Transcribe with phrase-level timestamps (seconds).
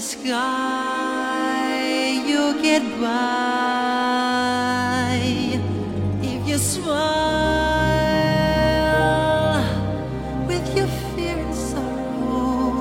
[0.00, 1.72] sky,
[2.26, 3.58] you'll get by
[6.22, 6.98] if you smile
[10.46, 12.76] with your fear and sorrow.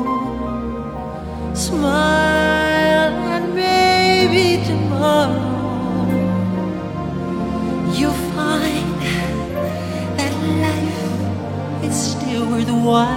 [1.55, 5.55] Smile and maybe tomorrow
[7.97, 9.01] you'll find
[10.17, 13.16] that life is still worthwhile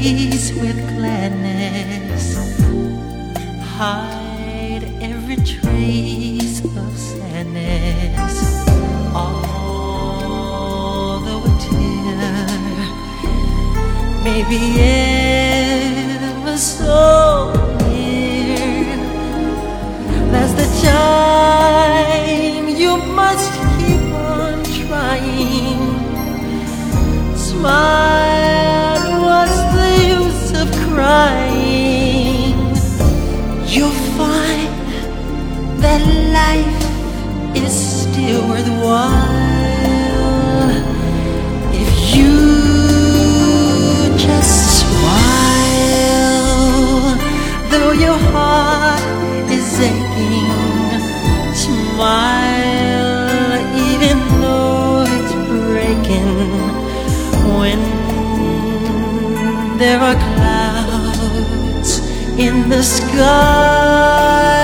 [0.00, 2.26] face with gladness
[3.76, 8.36] hide every trace of sadness.
[9.14, 9.42] Although
[11.44, 12.48] a tear
[14.24, 17.52] may be ever so
[17.84, 18.96] near,
[20.32, 24.04] that's the time you must keep
[24.38, 25.92] on trying.
[27.36, 28.19] Smile,
[59.80, 62.00] there are clouds
[62.38, 64.59] in the sky,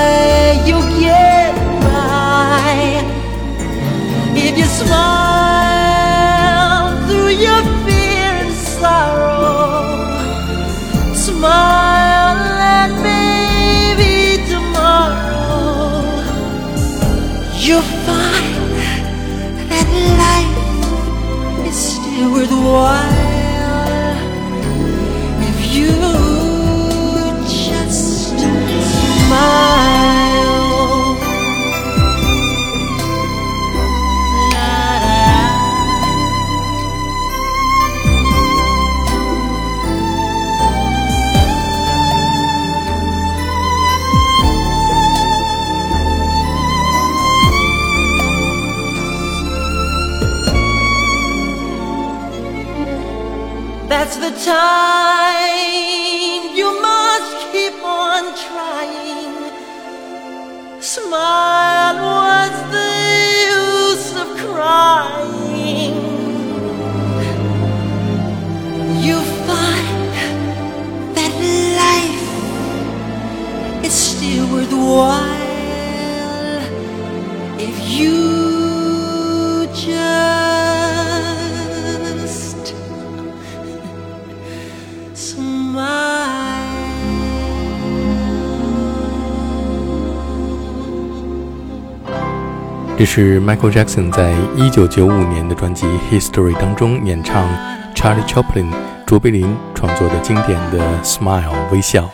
[93.07, 97.49] 是 Michael Jackson 在1995年的专辑《History》当中演唱
[97.95, 98.67] Charlie Chaplin
[99.07, 102.11] 卓别林创作的经典的《Smile》微笑。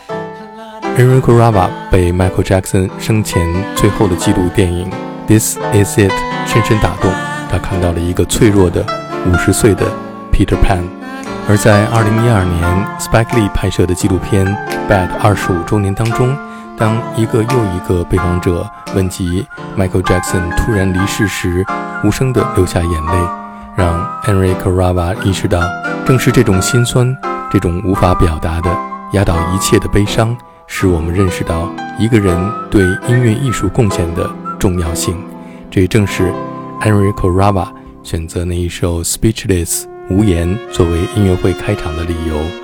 [0.95, 3.43] Enrico Rava 被 Michael Jackson 生前
[3.75, 4.87] 最后的纪录电影
[5.27, 6.11] 《This Is It》
[6.45, 7.11] 深深打动，
[7.49, 8.85] 他看到了一个脆弱的
[9.27, 9.87] 50岁的
[10.31, 10.83] Peter Pan。
[11.49, 14.45] 而在2012年 Spike Lee 拍摄的纪录片
[14.87, 16.37] 《Bad》25周年当中，
[16.77, 19.45] 当一个又一个被访者问及
[19.77, 21.65] Michael Jackson 突然离世时，
[22.03, 23.11] 无声地流下眼泪，
[23.75, 25.61] 让 Enrique Rava 意识到，
[26.05, 27.15] 正是这种心酸，
[27.51, 28.75] 这种无法表达的
[29.13, 30.35] 压倒一切的悲伤，
[30.67, 34.29] 使我们认识到一个人对音乐艺术贡献的
[34.59, 35.15] 重要性。
[35.69, 36.33] 这也正是
[36.81, 37.67] Enrico Rava
[38.03, 42.62] 选择那一首《Speechless》无言作为音乐会开场的理由。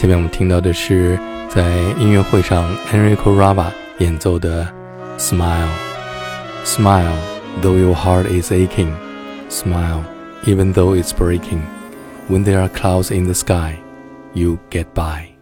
[0.00, 3.66] 下面我们听到的是在音乐会上 Enrico Rava
[3.98, 4.66] 演奏的《
[5.18, 8.92] Smile》，Smile though your heart is aching,
[9.48, 10.04] smile
[10.44, 11.62] even though it's breaking.
[12.28, 13.78] When there are clouds in the sky,
[14.34, 15.36] you get by.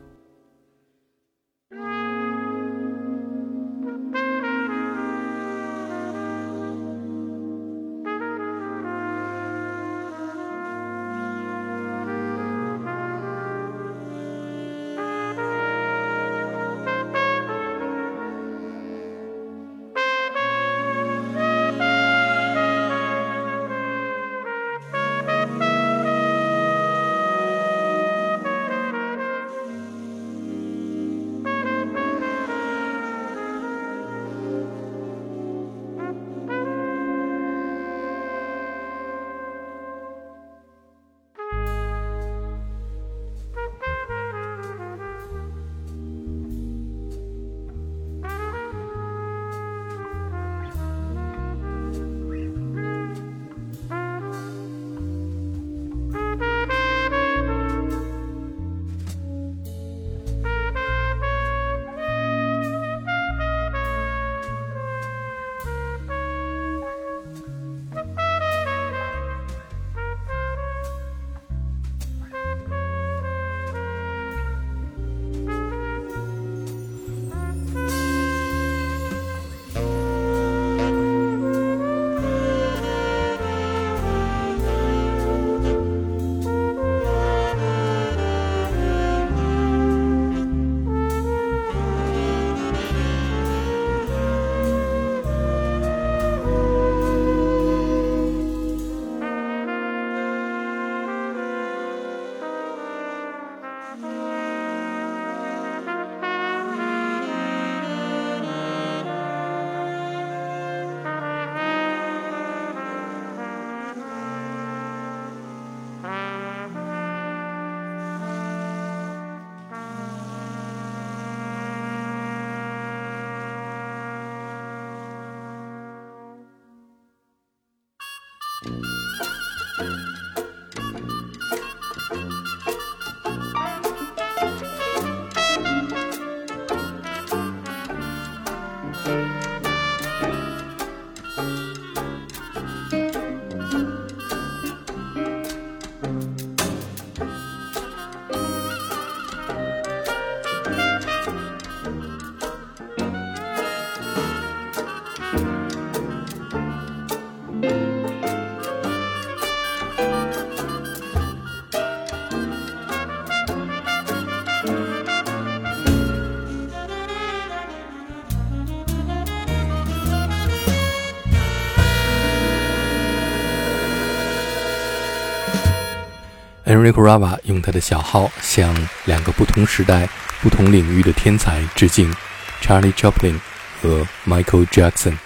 [176.69, 178.75] Enrico Rava 用他的小号向
[179.05, 180.07] 两个不同时代、
[180.39, 182.13] 不同领域的天才致敬
[182.61, 183.39] ：Charlie Chaplin
[183.81, 185.17] 和 Michael Jackson。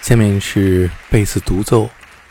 [0.00, 1.90] 下面是贝斯独奏，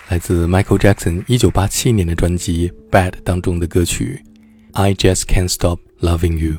[0.10, 4.24] 来自 Michael Jackson 1987年的专辑《Bad》当中的歌曲
[4.82, 6.54] 《I Just Can't Stop Loving You》。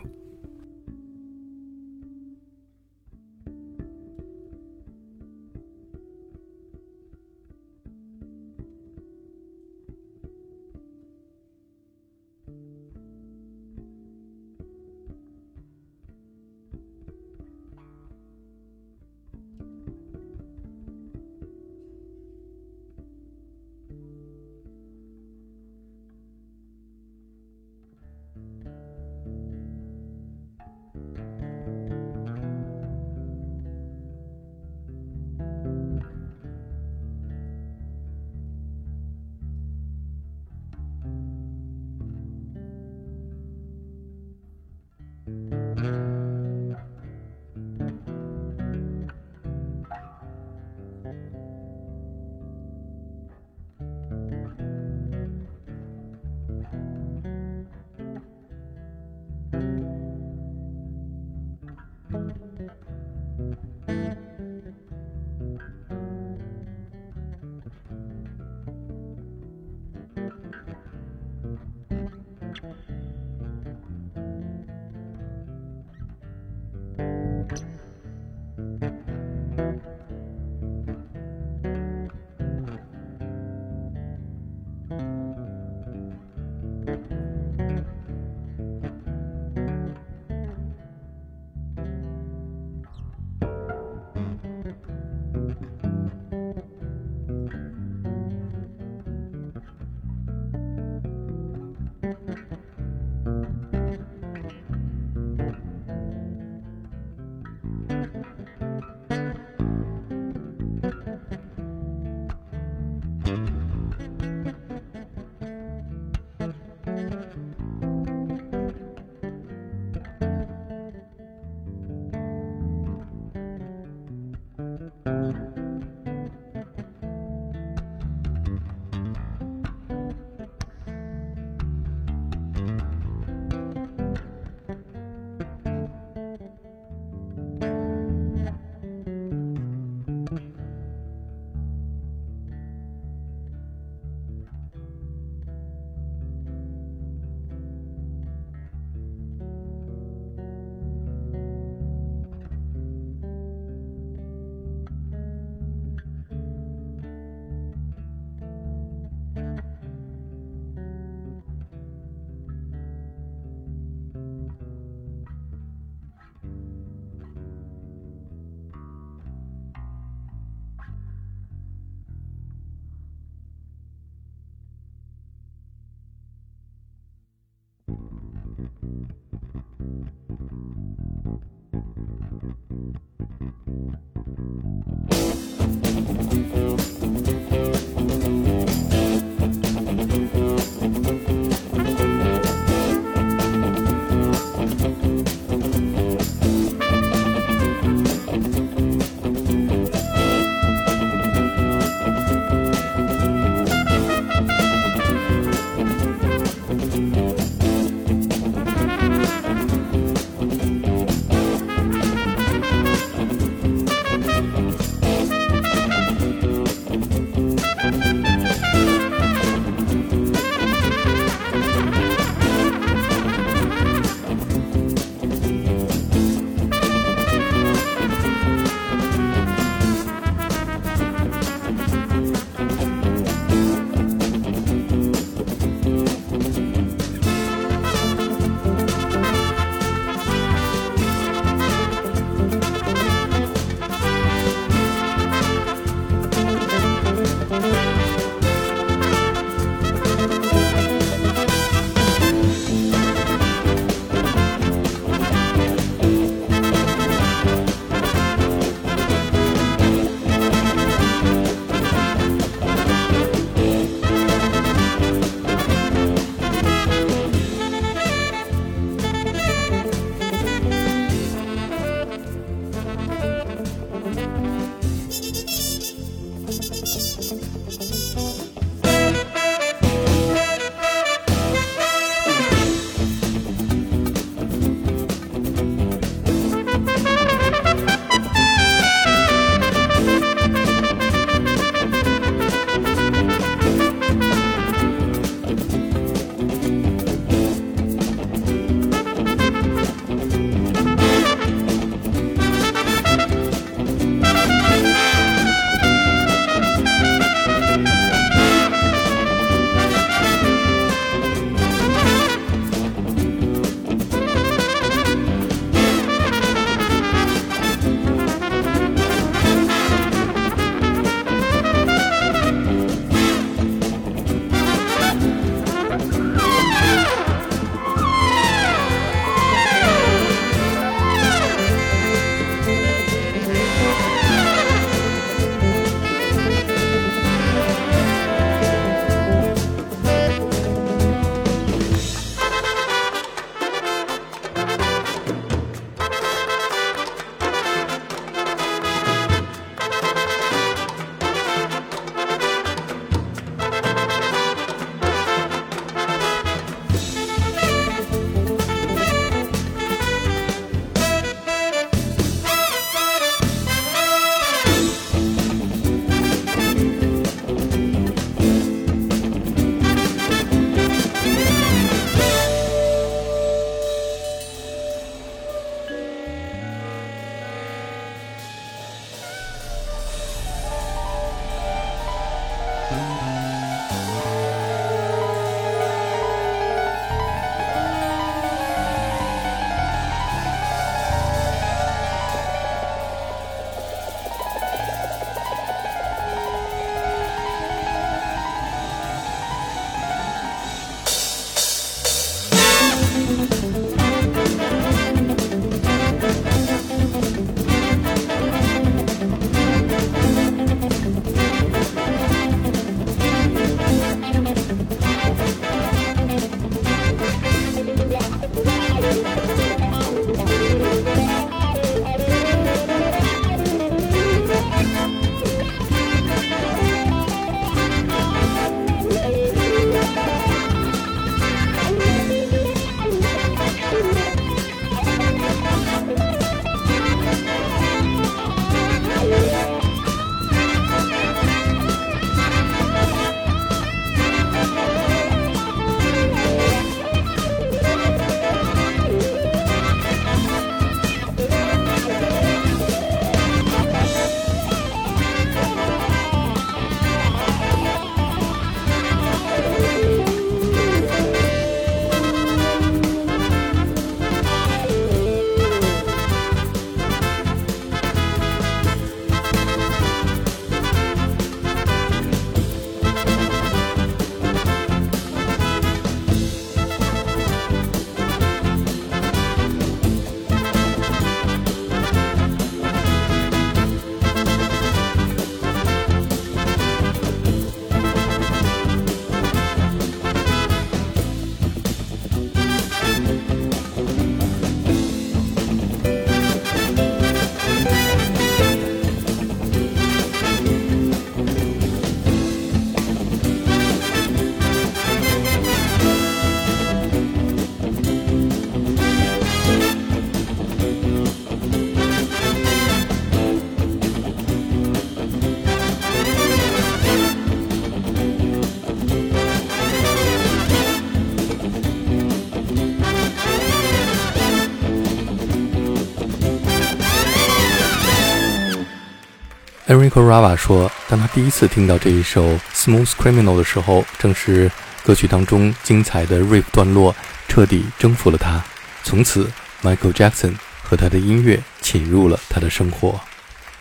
[529.88, 532.44] Enrico Rava 说，当他第一次听到这一首
[532.74, 534.68] 《Smooth Criminal》的时候，正是
[535.04, 537.14] 歌曲当中精彩的 riff 段落
[537.46, 538.60] 彻底征服了他。
[539.04, 539.48] 从此
[539.84, 543.20] ，Michael Jackson 和他的音乐侵入了他的生活。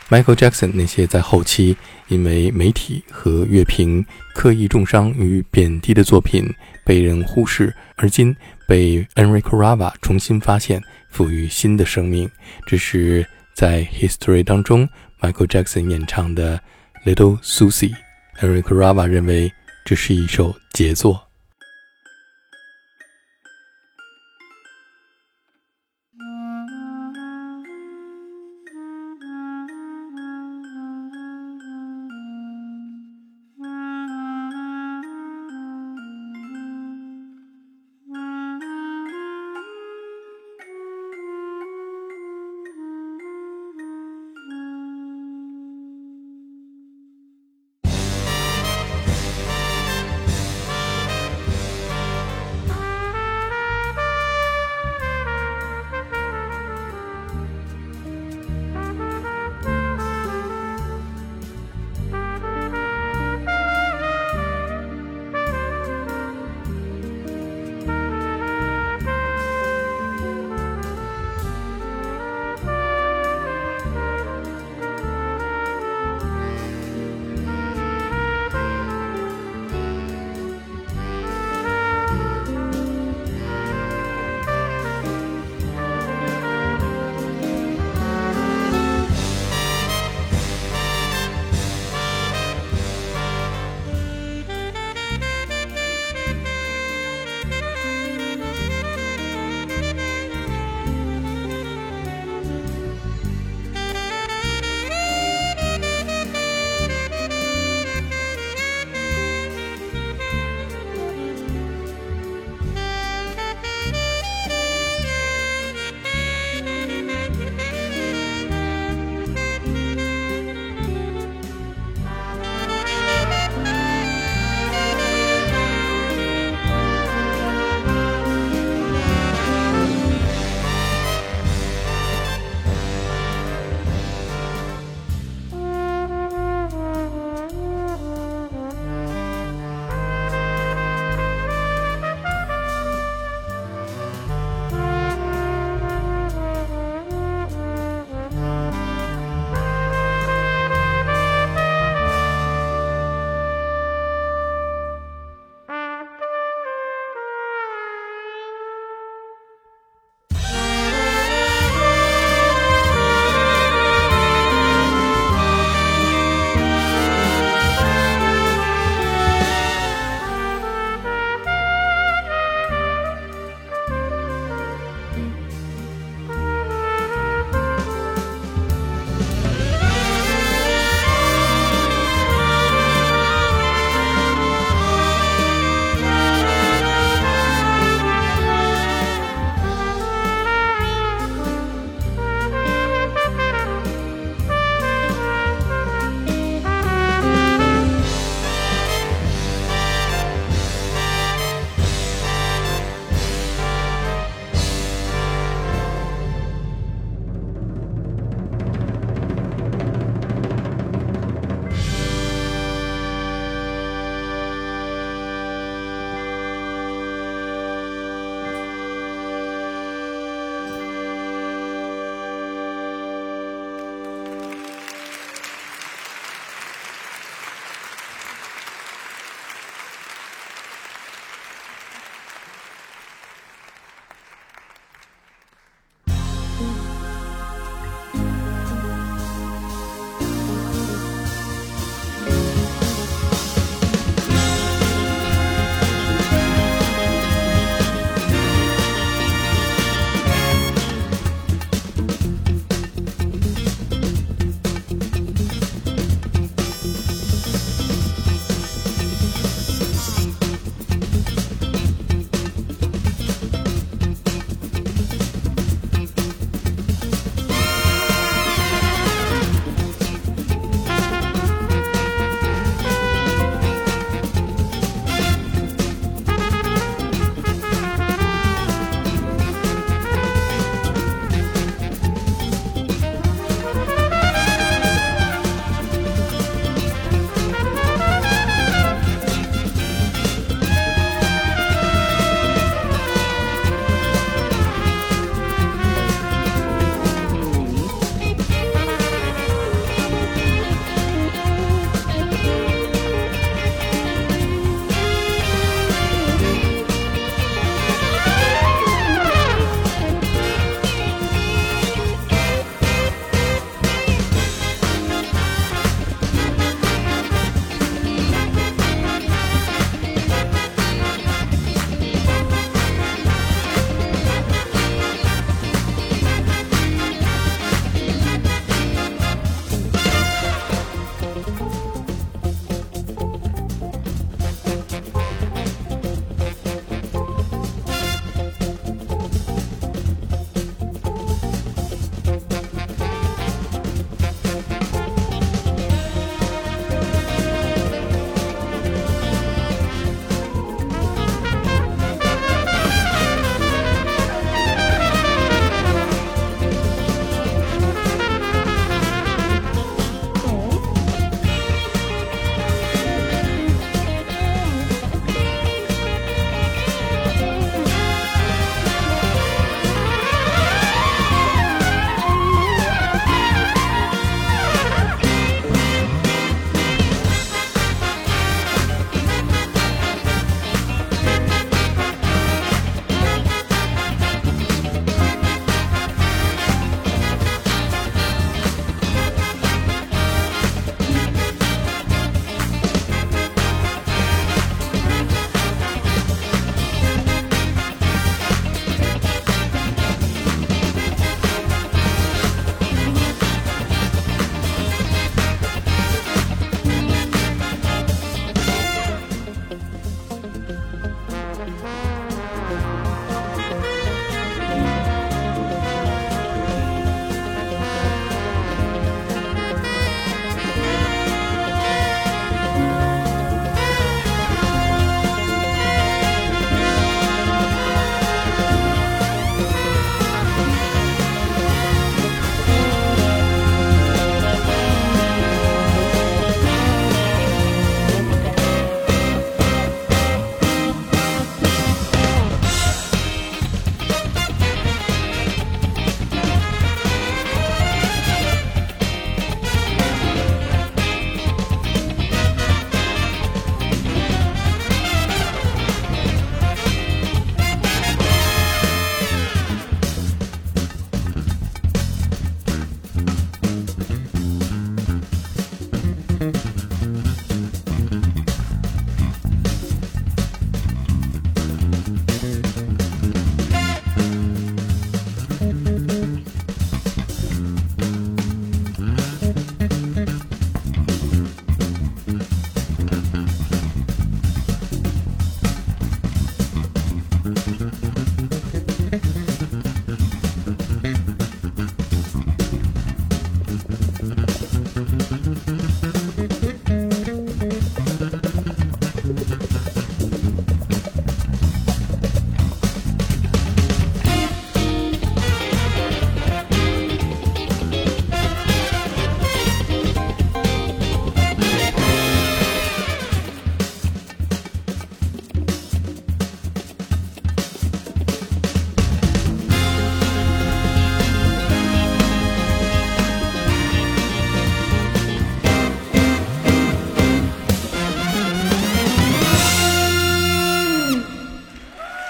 [0.07, 1.75] Michael Jackson 那些在后期
[2.09, 6.47] 因为媒体和乐评刻意重伤与贬低的作品
[6.85, 8.35] 被人忽视，而今
[8.67, 12.29] 被 Enrico Rava 重新发现，赋予新的生命。
[12.67, 14.87] 这是在 History 当中。
[15.21, 16.60] Michael Jackson 演唱的
[17.06, 17.93] 《Little Susie》
[18.39, 19.51] ，Eric Rava 认为
[19.84, 21.24] 这是一首杰作。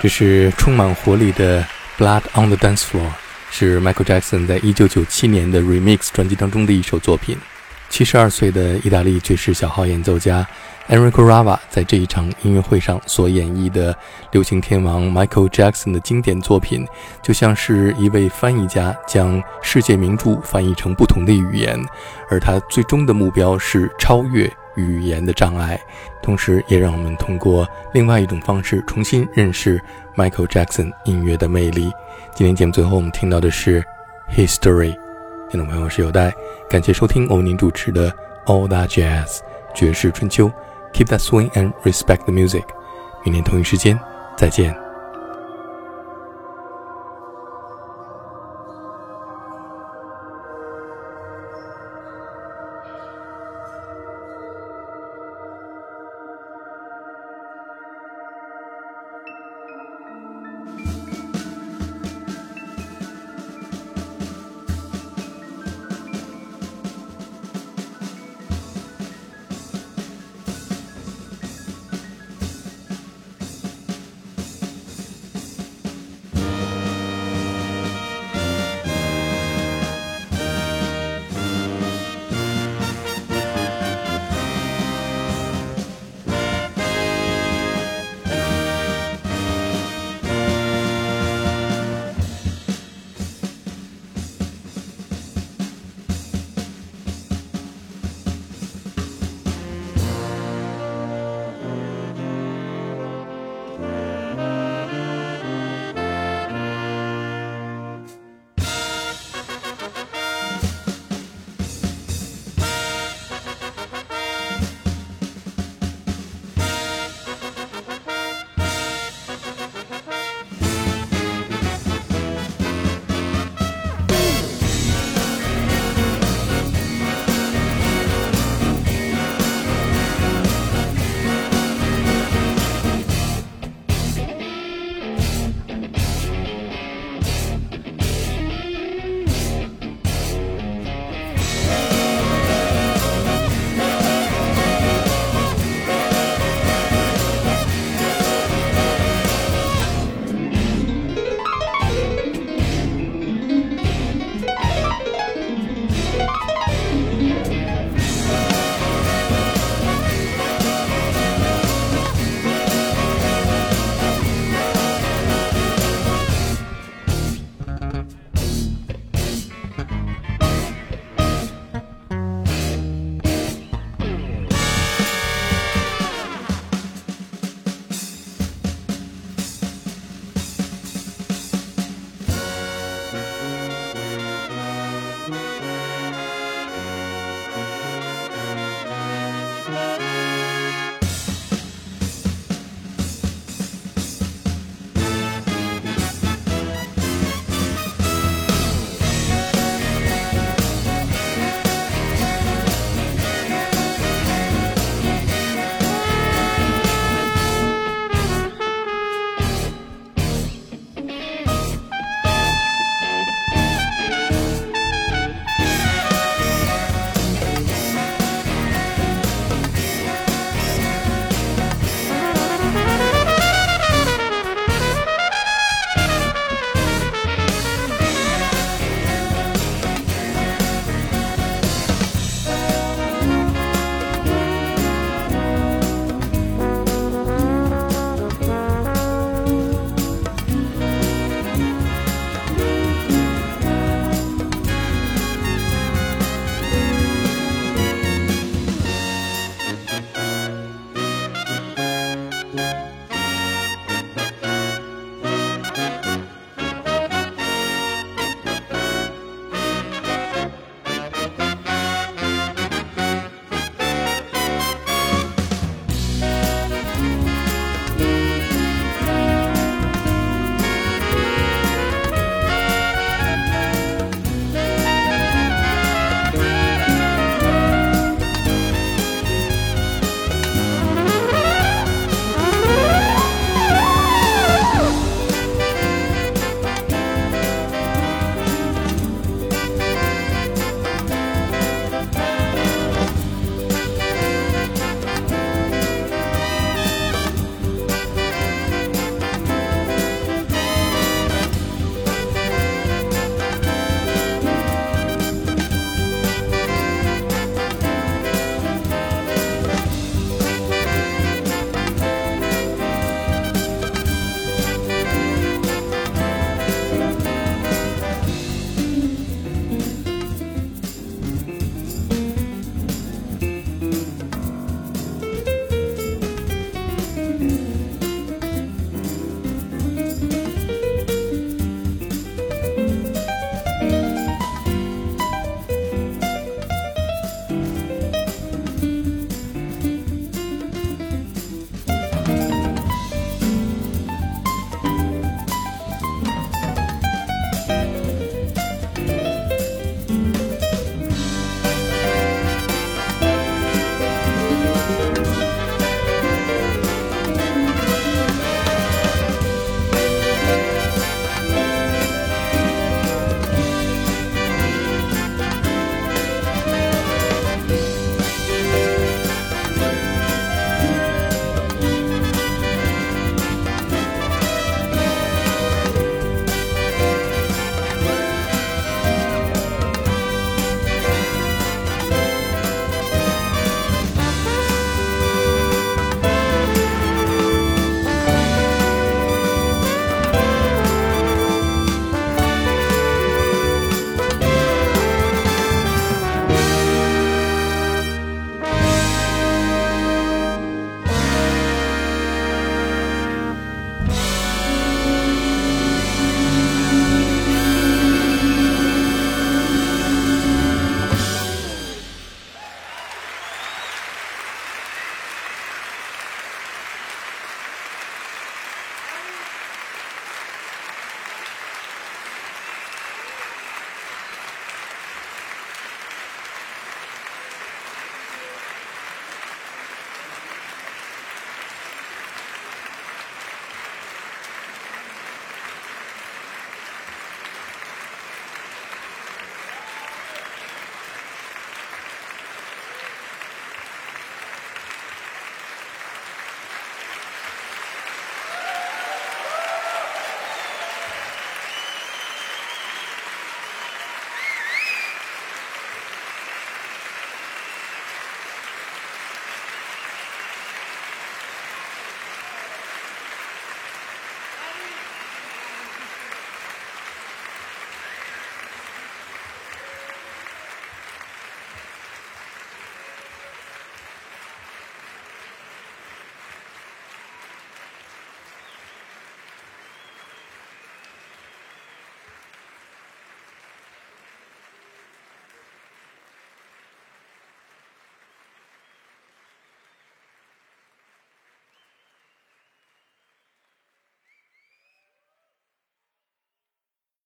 [0.06, 1.64] 这是充满活力的
[1.98, 3.08] 《Blood on the Dance Floor》，
[3.50, 7.36] 是 Michael Jackson 在一九九七年的 Remix 专辑当中的一首作品。
[7.90, 10.46] 七十二岁的意大利爵士小号演奏家
[10.90, 13.98] Enrico Rava 在这一场音乐会上所演绎的
[14.32, 16.86] 流行天王 Michael Jackson 的经典作品，
[17.24, 21.84] 就像是一位翻译家将世界名著翻译成不同的语言，
[22.30, 25.80] 而他最终的目标是超越语言的障碍，
[26.22, 29.82] 同时也让我们通过另外一种方式重新认识
[30.16, 31.92] Michael Jackson 音乐的魅力。
[32.34, 33.84] 今天节目最后我们听到的是
[34.30, 34.96] History。
[35.50, 36.34] 听众朋友，我是有代，
[36.70, 38.12] 感谢收听我为您主持的
[38.46, 39.40] All That Jazz
[39.74, 40.52] 爵士春秋
[40.94, 42.64] ，Keep that swing and respect the music。
[43.24, 44.00] 明天同一时间
[44.36, 44.85] 再见。